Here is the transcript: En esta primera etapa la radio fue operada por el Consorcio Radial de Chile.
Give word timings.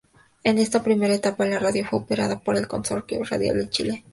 En 0.43 0.57
esta 0.57 0.81
primera 0.81 1.13
etapa 1.13 1.45
la 1.45 1.59
radio 1.59 1.85
fue 1.87 1.99
operada 1.99 2.39
por 2.39 2.57
el 2.57 2.67
Consorcio 2.67 3.23
Radial 3.23 3.59
de 3.59 3.69
Chile. 3.69 4.03